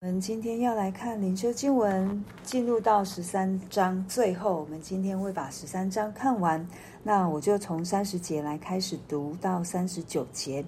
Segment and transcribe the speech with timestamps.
[0.00, 6.64] 我们今天要来看灵修经文，进入到十三章最后，我们今天会把十三章看完。
[7.02, 10.64] 那我就从三十节来开始读到三十九节。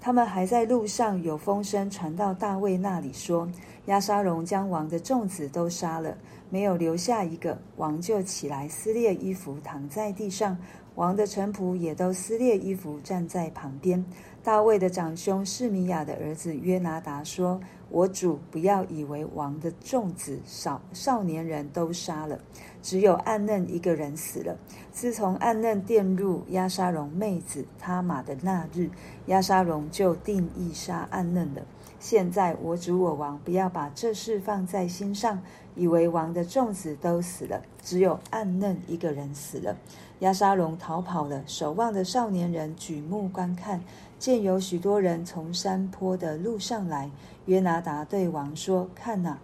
[0.00, 3.46] 他们还在路上，有风声传到大卫那里，说：
[3.84, 6.16] 押沙龙将王的众子都杀了，
[6.48, 7.58] 没有留下一个。
[7.76, 10.56] 王就起来撕裂衣服，躺在地上。
[10.96, 14.04] 王的臣仆也都撕裂衣服，站在旁边。
[14.42, 22.38] 大卫的长兄示米亚的儿子约拿达说：“我主不要以为王的众子少少年人都杀了，
[22.82, 24.56] 只有暗嫩一个人死了。
[24.92, 28.88] 自从暗嫩玷辱押沙龙妹子他玛的那日，
[29.26, 31.62] 押沙龙就定意杀暗嫩了。
[31.98, 35.42] 现在我主我王不要把这事放在心上，
[35.74, 39.76] 以为王的众子都死了，只有暗嫩一个人死了。
[40.20, 43.80] 押沙龙逃跑了，守望的少年人举目观看。”
[44.20, 47.10] 见有许多人从山坡的路上来，
[47.46, 49.38] 约拿达对王说：“看哪，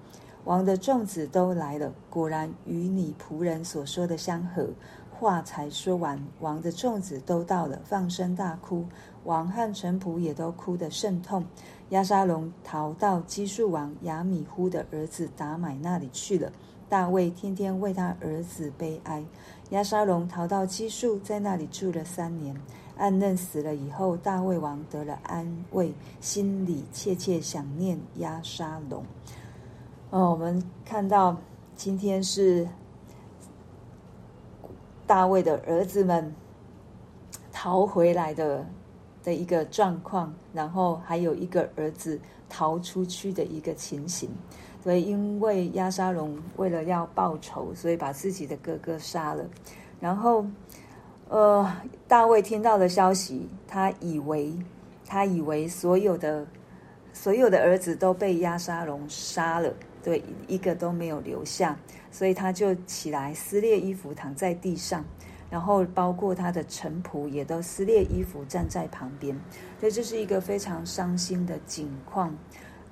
[0.44, 4.68] 王的众子都来了，果然与你仆人所说的相合。”
[5.18, 8.84] 话才说完，王的众子都到了，放声大哭。
[9.26, 11.44] 王和臣仆也都哭得甚痛。
[11.90, 16.50] 押沙龙逃到基述王亚米忽的儿子达买那里去了。
[16.88, 19.24] 大卫天天为他儿子悲哀。
[19.70, 22.56] 押沙龙逃到基述，在那里住了三年。
[22.96, 29.04] 暗嫩死了以后，大卫王得了安慰，心里切切想念押沙龙。
[30.08, 31.36] 哦，我们看到
[31.76, 32.66] 今天是
[35.06, 36.34] 大卫的儿子们
[37.52, 38.64] 逃回来的
[39.26, 44.30] 的一个状况，然后还有一个儿子逃出去的一个情形。
[44.82, 49.44] 所以，因为押沙龙为了要报仇，所以把自己的哥哥杀了，
[50.00, 50.46] 然后。
[51.28, 51.68] 呃，
[52.06, 54.54] 大卫听到的消息，他以为
[55.04, 56.46] 他以为所有的
[57.12, 61.76] 所有的儿子都被押沙龙杀了，对，一个都没有留下，
[62.12, 65.04] 所以他就起来撕裂衣服，躺在地上，
[65.50, 69.38] 然后包括他的臣仆也都撕裂衣服，站在旁边，
[69.80, 72.36] 所以这是一个非常伤心的景况。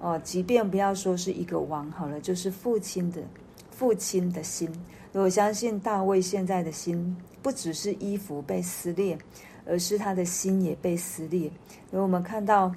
[0.01, 3.23] 哦、即便不要说是一个王好了，就是父亲的
[3.71, 4.71] 父亲的心，
[5.13, 7.17] 我相信大卫现在的心。
[7.43, 9.19] 不只是衣服被撕裂，
[9.67, 11.43] 而是他的心也被撕裂。
[11.43, 11.51] 因
[11.93, 12.75] 为我们看到，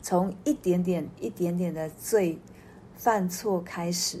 [0.00, 2.38] 从一点点、一点点的罪
[2.94, 4.20] 犯错开始，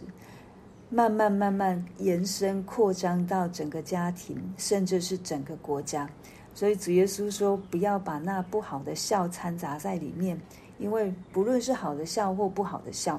[0.94, 6.06] 慢慢、慢慢延伸、扩张到整个家庭，甚至是整个国家。
[6.54, 10.38] 所以主耶稣说：“不要把那不好的笑掺杂在里面，
[10.78, 13.18] 因为不论是好的笑或不好的笑，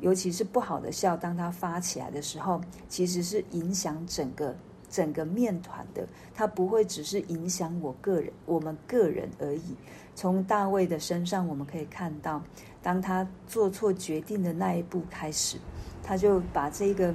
[0.00, 4.54] 尤其是不好的笑，当它发起来的时候，其实是影响整个。”
[4.90, 9.76] 整个面团的，它不会只是影响我个人、我们个人而已。
[10.14, 12.42] 从大卫的身上，我们可以看到，
[12.82, 15.58] 当他做错决定的那一步开始，
[16.08, 17.14] 他就把这个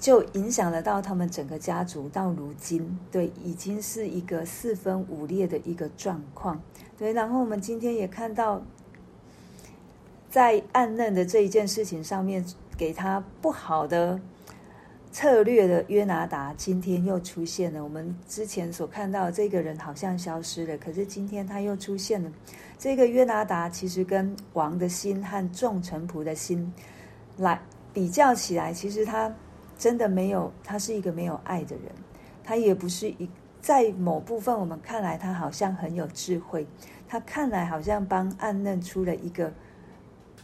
[0.00, 2.08] 就影响了到他们整个家族。
[2.08, 6.60] 到如今，对，已经是一个四分五裂的一个状况。
[6.98, 8.60] 对，然后我们今天也看到，
[10.28, 12.44] 在暗嫩的这一件事情上面，
[12.76, 14.20] 给他不好的。
[15.12, 17.84] 策略的约拿达今天又出现了。
[17.84, 22.32] 我们之前所看到这个人好像消失了，可是今天他又出现了。
[22.76, 26.74] 这个约拿达其实跟王的心和众臣仆的心
[27.36, 27.62] 来
[27.94, 29.32] 比较起来，其实他
[29.78, 31.84] 真的没有，他是一个没有爱的人。
[32.42, 33.30] 他也不是一，
[33.62, 36.66] 在某部分我们看来，他好像很有智慧。
[37.08, 39.52] 他看来好像帮暗嫩出了一个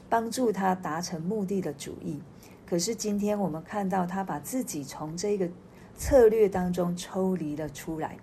[0.09, 2.21] 帮助他达成目的的主意。
[2.65, 5.49] 可是今天我们看到他把自己从这个
[5.97, 8.17] 策略当中抽离了出来，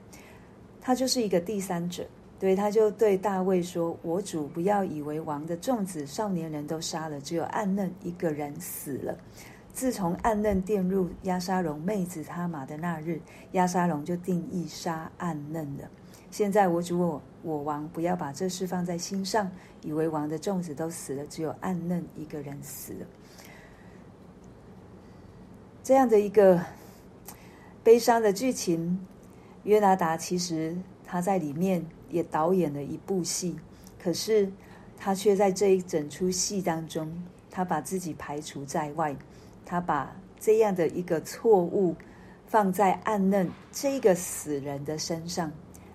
[0.79, 2.07] 他就是一个第三者。
[2.39, 9.17] 对，他就对大卫说：“我主不要以为王的众子少年人都杀了，只有暗嫩一个人死了。
[9.73, 13.19] 自从暗嫩玷入押沙龙妹子他玛的那日，
[13.53, 15.89] 押沙龙就定意杀暗嫩了。
[16.29, 19.49] 现在我主我我王不要把这事放在心上，
[19.81, 23.05] 以为王的众子都死了，只有暗嫩一个人死了。”
[25.83, 26.61] 这样的一个
[27.83, 29.07] 悲伤的剧情，
[29.63, 30.75] 约拿达其实
[31.07, 33.55] 他在里面也导演了一部戏，
[33.97, 34.51] 可是
[34.97, 37.09] 他却在这一整出戏当中，
[37.49, 39.15] 他把自己排除在外，
[39.65, 41.95] 他把这样的一个错误
[42.45, 45.51] 放在暗嫩这个死人的身上，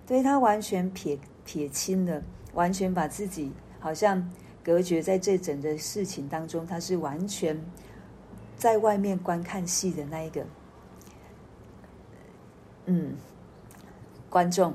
[0.07, 2.23] 对，他完全撇撇清了，
[2.55, 4.29] 完全把自己好像
[4.65, 7.63] 隔绝在这整个事情当中，他是完全。
[8.55, 10.47] 在外面观看戏的那一个，
[12.87, 13.17] 嗯，
[14.31, 14.73] 观众，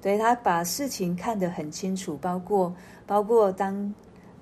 [0.00, 2.74] 对，他把事情看得很清楚，包括
[3.06, 3.92] 包括当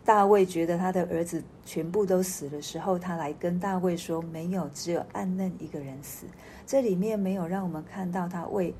[0.04, 6.26] 大卫觉得他的儿子全部都死的时候，他来跟大卫说：“没有，只有暗嫩一个人死。”
[6.66, 8.74] 这里面没有让我们看到他为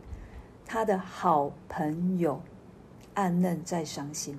[0.67, 2.41] 他的好朋友
[3.15, 4.39] 暗嫩在伤心。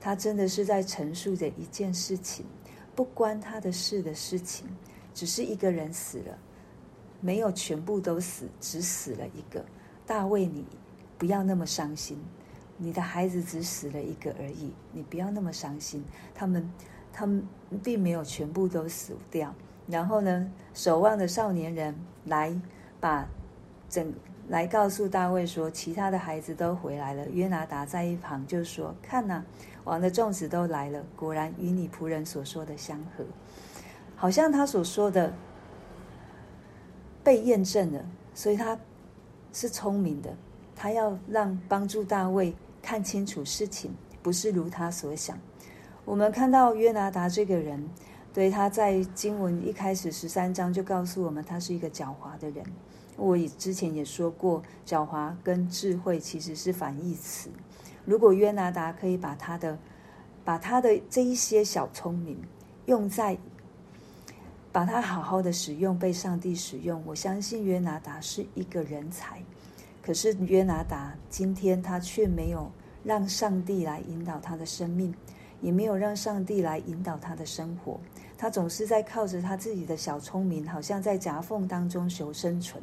[0.00, 2.44] 他真的是在陈述着一件事情，
[2.94, 4.66] 不关他的事的事情，
[5.14, 6.38] 只是一个人死了，
[7.20, 9.64] 没有全部都死，只死了一个。
[10.06, 10.64] 大卫，你
[11.20, 12.18] 不要那么伤心。
[12.78, 16.02] 你的孩子只死了一个而已，你不要那么伤心。
[16.34, 16.72] 他们，
[17.12, 17.46] 他们
[17.82, 19.54] 并没有全部都死掉。
[19.86, 21.94] 然后呢，守望的少年人
[22.24, 22.58] 来
[22.98, 23.28] 把
[23.90, 24.10] 整
[24.48, 27.28] 来告诉大卫说，其他的孩子都回来了。
[27.28, 29.44] 约拿达在一旁就说：“看呐，
[29.84, 33.24] 王的众子都来了，果然与你仆人所说的相合，
[34.16, 35.34] 好像他所说的
[37.22, 38.78] 被验证了，所以他
[39.52, 40.34] 是聪明的，
[40.80, 45.38] 他要让帮助大卫。”看清楚事情，不是如他所想。
[46.06, 47.86] 我们看到约拿达这个人，
[48.32, 52.64] 对他在经文一开始十三章就告诉我们，他是一个狡猾的人。
[53.18, 57.50] 我以之前也说过，狡猾跟智慧其实是反义词。
[58.06, 59.78] 如果约拿达可以把他的
[60.42, 62.42] 把他的这一些小聪明
[62.86, 63.36] 用在，
[64.72, 69.42] 把它好好的使用，被上帝使用，我相信约拿达是一个人才。
[70.02, 72.70] 可是约拿达今天他却没有
[73.04, 75.14] 让上帝来引导他的生命，
[75.60, 78.00] 也没有让上帝来引导他的生活。
[78.36, 82.82] 他总是在靠着他自己的小聪明，好像在夹缝当中求生存。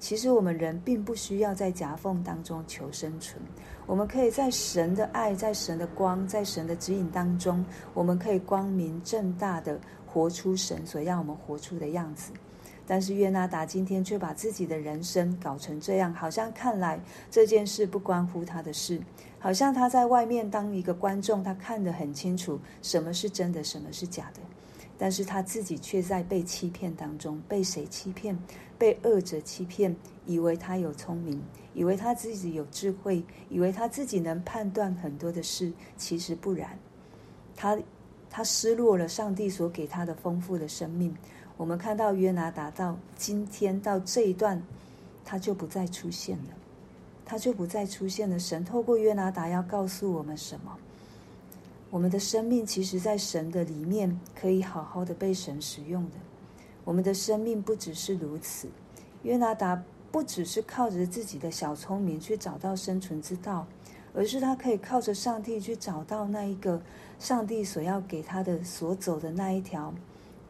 [0.00, 3.40] 其实我们人并不需要在夹缝当中求生存，
[3.86, 7.64] 我们可以在神的爱、在神的光、在神的指引当中，
[7.94, 12.32] 我们可以光明正大的活出神所要我们活出的样子。
[12.86, 17.00] 但是约拿达今天却把自己的人生搞成这样，好像看来
[17.30, 19.00] 这件事不关乎他的事，
[19.38, 24.40] 好像他在外面当一个观众，他看得很清楚什么是真的，什么是假的。
[24.96, 28.38] 但是他自己却在被欺骗当中，被谁欺骗？
[28.78, 29.94] 被恶者欺骗，
[30.26, 31.42] 以为他有聪明，
[31.74, 36.78] 以为他自己有智慧，以为他自己能判断很多的事，其实不然。
[37.56, 37.78] 他
[38.30, 41.16] 他失落了上帝所给他的丰富的生命。
[41.56, 44.60] 我们看到约拿达到今天到这一段，
[45.24, 46.50] 他就不再出现了，
[47.24, 48.38] 他就不再出现了。
[48.38, 50.76] 神透过约拿达要告诉我们什么？
[51.90, 56.16] 我们的生命其实，在神的里面可以好好的被神使用的。
[56.84, 58.68] 我们的生命不只是如此，
[59.22, 59.80] 约拿达
[60.10, 63.64] 不只是靠着自己的小聪明去找到生存之道，
[64.12, 66.82] 而是他可以靠着上帝去找到那一个
[67.20, 69.94] 上帝所要给他的所走的那一条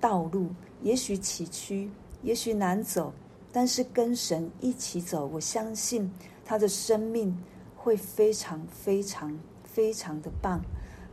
[0.00, 0.48] 道路。
[0.84, 1.88] 也许崎岖，
[2.22, 3.10] 也许难走，
[3.50, 6.12] 但是跟神一起走，我相信
[6.44, 7.34] 他的生命
[7.74, 9.34] 会非常非常
[9.64, 10.60] 非常的棒。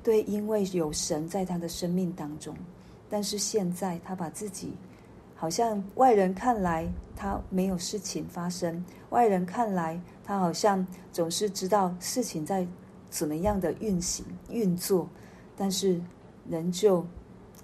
[0.03, 2.53] 对，因为有神在他的生命当中。
[3.09, 4.73] 但是现在他把自己，
[5.35, 6.85] 好像外人看来
[7.15, 12.67] 他没有事情发生，外人看来他好像总是知道事情在
[13.09, 15.07] 怎么样的运行运作，
[15.55, 16.01] 但是
[16.49, 17.05] 仍旧。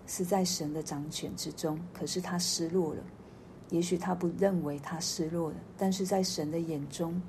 [0.07, 3.03] 是在神的掌权之中，可是他失落了。
[3.69, 7.21] 也许他不认为他失落了，但是在神的眼中，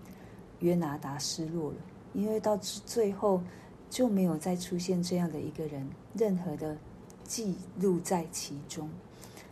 [0.61, 1.77] 约拿达失落了，
[2.15, 3.43] 因为到最后
[3.91, 5.85] 就没有再出现这样的一个人，
[6.15, 6.77] 任何的
[7.25, 8.89] 记录在其中。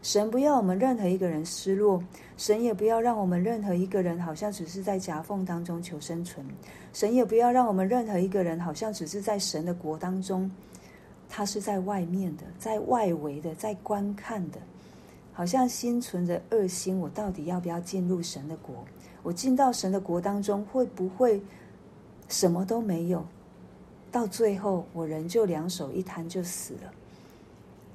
[0.01, 2.01] 神不要我们任何一个人失落，
[2.37, 6.47] 神也不要让我们任何一个人好像只是在夹缝当中求生存，
[6.93, 10.49] 神也不要让我们任何一个人好像只是在神的国当中。
[11.29, 14.59] 他是在外面的，在外围的，在观看的，
[15.33, 16.99] 好像心存着恶心。
[16.99, 18.85] 我到底要不要进入神的国？
[19.23, 21.43] 我进到神的国当中，会不会
[22.29, 23.25] 什么都没有？
[24.13, 26.93] 到最后，我人就两手一摊就死了。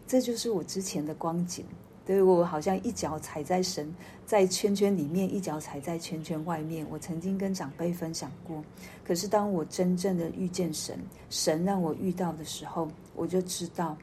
[0.05, 1.65] 这就是我之前的光景。
[2.11, 3.89] 所以，我好像一脚踩在神
[4.25, 6.85] 在圈圈里面，一脚踩在圈圈外面。
[6.89, 8.61] 我曾经跟长辈分享过，
[9.01, 10.99] 可是当我真正的遇见神，
[11.29, 13.95] 神让我遇到的时候，我就知道，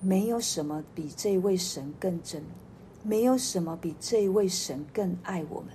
[0.00, 2.42] 没有什么比这位神更真，
[3.02, 5.68] 没有什么比这位神更爱我们，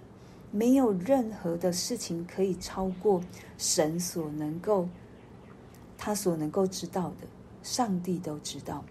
[0.49, 3.21] 没有任何的事情可以超过
[3.55, 4.89] 神所能够，
[5.95, 7.27] 他所能够知道的，
[7.61, 8.83] 上帝都知道。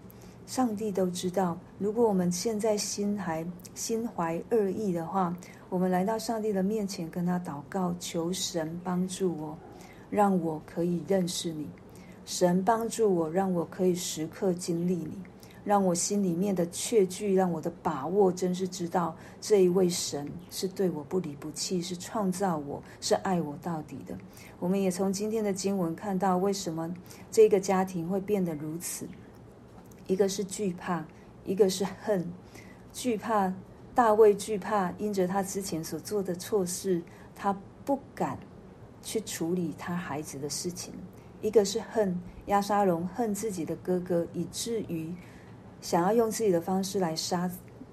[0.49, 5.31] 上帝都知道，如果我们现在心还心怀恶意的话，
[5.69, 9.55] 我们来到上帝的面前，跟他祷告，求神帮助我，
[10.09, 11.67] 让我可以认识你；
[12.25, 15.11] 神帮助我，让我可以时刻经历你；
[15.63, 24.17] 让我心里面的确据，让我的把握，真是知道这一位神是对我不离不弃，是创造我，是爱我到底的。
[24.59, 26.91] 我们也从今天的经文看到，为什么
[27.29, 29.07] 这个家庭会变得如此？
[30.09, 31.05] 一个是惧怕，
[31.45, 32.27] 一个是恨。
[32.91, 33.53] 惧怕，
[33.93, 37.03] 大卫惧怕，因着他之前所做的错事，
[37.35, 38.39] 他不敢
[39.03, 40.91] 去处理他孩子的事情。
[41.43, 45.13] 一个是恨，亚沙龙恨自己的哥哥，以至于
[45.79, 47.49] 想要用自己的方式来杀，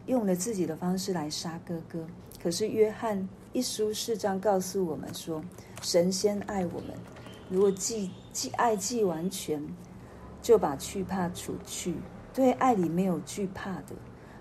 [0.07, 2.07] 用了自己的方式来杀哥哥。
[2.43, 5.45] 可是约翰一书四章告诉我们说，
[5.83, 6.97] 神先爱我们，
[7.51, 9.63] 如果既既爱既完全，
[10.47, 11.97] 就把惧怕除去。
[12.33, 13.97] 对爱里没有惧怕的。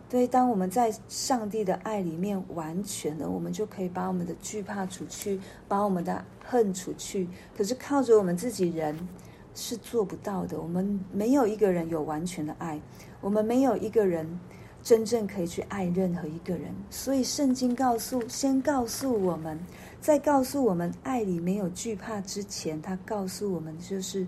[0.07, 7.27] 对，当我们在上帝的爱里面完全的，我们就可以把我们的惧怕除去，把我们的恨除去。
[7.57, 8.95] 可是靠着我们自己人
[9.55, 10.61] 是做不到的。
[10.61, 12.79] 我们没有一个人有完全的爱，
[13.19, 14.39] 我们没有一个人
[14.83, 16.71] 真正可以去爱任何一个人。
[16.91, 19.59] 所以，圣经告诉，先告诉我们，
[19.99, 24.27] 在告诉我们爱里没有惧怕之前，他告诉我们就是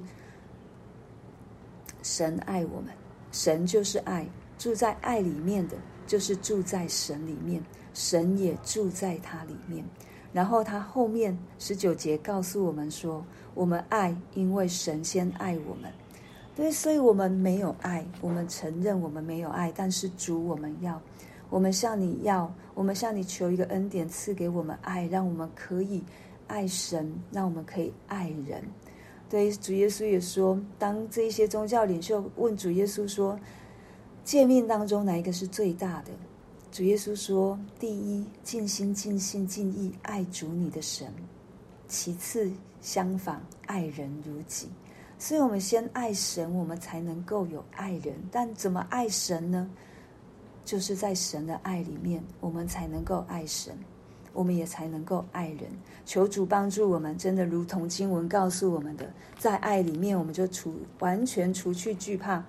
[2.07, 2.93] 神爱我们，
[3.33, 4.25] 神就是爱。
[4.57, 5.75] 住在爱里面的，
[6.07, 7.61] 就是住在神里面，
[7.93, 9.83] 神也住在他里面。
[10.31, 13.23] 然后他后面十九节告诉我们说
[13.53, 15.91] ：“我们爱，因为神先爱我们。”
[16.55, 19.71] 对，所以我们没有爱，我们承认我们没有爱。
[19.75, 20.99] 但是主，我们要，
[21.49, 26.01] 我们向你要，我们向你求一个恩典，赐给我们爱，让我们可以
[26.47, 28.63] 爱神，让我们可以爱人。
[29.29, 33.37] 对，主耶稣也说，当这些宗教领袖问主耶稣说，
[34.23, 36.11] 诫命当中哪一个是最大的？
[36.71, 41.07] 主耶稣说：第一，尽心、尽性、尽意爱主你的神；
[41.87, 44.69] 其次，相反爱人如己。
[45.19, 48.15] 所以，我们先爱神，我们才能够有爱人。
[48.31, 49.69] 但怎么爱神呢？
[50.63, 53.75] 就是在神的爱里面，我们才能够爱神，
[54.37, 55.63] 我们也才能够爱人。
[56.05, 62.43] 求主帮助我们，真的如同经文告诉我们的，在爱里面，我们就除完全除去惧怕。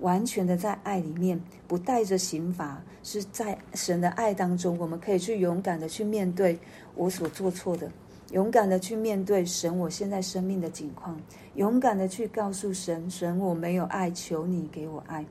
[0.00, 6.58] 完全的在爱里面，不带着刑罚，是在神的爱当中，我们可以去勇敢的去面对
[6.94, 7.90] 我所做错的，
[8.30, 11.20] 勇敢的去面对神我现在生命的境况，
[11.54, 15.22] 勇敢的去告诉神，神我没有爱，求你给我爱，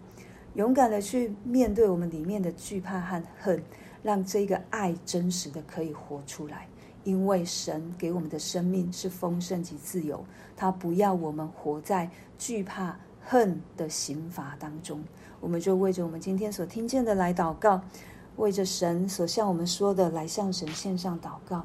[0.54, 3.60] 勇敢的去面对我们里面的惧怕和恨，
[4.04, 6.68] 让这个爱真实的可以活出来，
[7.04, 10.24] 因为神给我们的生命是丰盛及自由，
[10.56, 12.96] 他不要我们活在惧怕。
[13.32, 15.04] 恨的刑罚当中，
[15.40, 17.80] 我们就为着我们今天所听见的来祷告，
[18.38, 21.64] 为着神所向我们说的来向神献上祷告。